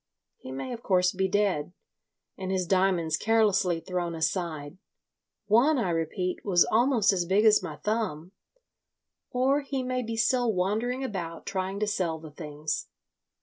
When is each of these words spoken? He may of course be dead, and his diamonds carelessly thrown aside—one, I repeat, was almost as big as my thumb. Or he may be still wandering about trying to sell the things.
He 0.39 0.51
may 0.51 0.73
of 0.73 0.81
course 0.81 1.11
be 1.11 1.27
dead, 1.27 1.73
and 2.35 2.49
his 2.51 2.65
diamonds 2.65 3.17
carelessly 3.17 3.79
thrown 3.81 4.15
aside—one, 4.15 5.77
I 5.77 5.91
repeat, 5.91 6.43
was 6.43 6.65
almost 6.65 7.13
as 7.13 7.25
big 7.25 7.45
as 7.45 7.61
my 7.61 7.75
thumb. 7.75 8.31
Or 9.29 9.61
he 9.61 9.83
may 9.83 10.01
be 10.01 10.15
still 10.17 10.51
wandering 10.53 11.03
about 11.03 11.45
trying 11.45 11.79
to 11.81 11.85
sell 11.87 12.17
the 12.17 12.31
things. 12.31 12.87